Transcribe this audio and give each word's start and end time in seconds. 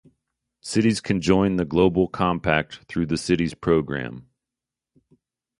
Cities 0.61 0.99
can 0.99 1.21
join 1.21 1.57
the 1.57 1.63
Global 1.63 2.07
Compact 2.07 2.77
through 2.87 3.05
the 3.05 3.17
Cities 3.19 3.53
Programme. 3.53 4.25